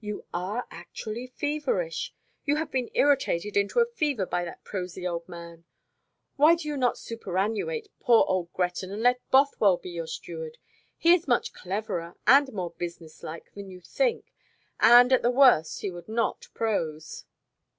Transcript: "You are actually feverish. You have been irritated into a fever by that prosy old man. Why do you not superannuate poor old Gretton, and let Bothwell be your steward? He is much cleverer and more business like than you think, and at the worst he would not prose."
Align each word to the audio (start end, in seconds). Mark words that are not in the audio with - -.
"You 0.00 0.24
are 0.32 0.66
actually 0.70 1.26
feverish. 1.26 2.14
You 2.46 2.56
have 2.56 2.70
been 2.70 2.88
irritated 2.94 3.58
into 3.58 3.78
a 3.78 3.84
fever 3.84 4.24
by 4.24 4.42
that 4.42 4.64
prosy 4.64 5.06
old 5.06 5.28
man. 5.28 5.66
Why 6.36 6.54
do 6.54 6.66
you 6.66 6.78
not 6.78 6.94
superannuate 6.96 7.88
poor 8.00 8.24
old 8.26 8.50
Gretton, 8.54 8.90
and 8.90 9.02
let 9.02 9.20
Bothwell 9.30 9.76
be 9.76 9.90
your 9.90 10.06
steward? 10.06 10.56
He 10.96 11.12
is 11.12 11.28
much 11.28 11.52
cleverer 11.52 12.16
and 12.26 12.50
more 12.54 12.70
business 12.70 13.22
like 13.22 13.52
than 13.52 13.68
you 13.68 13.82
think, 13.82 14.32
and 14.80 15.12
at 15.12 15.20
the 15.20 15.30
worst 15.30 15.82
he 15.82 15.90
would 15.90 16.08
not 16.08 16.48
prose." 16.54 17.26